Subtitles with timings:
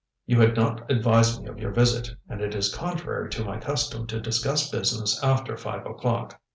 [0.25, 4.07] You had not advised me of your visit, and it is contrary to my custom
[4.07, 6.41] to discuss business after five o'clock.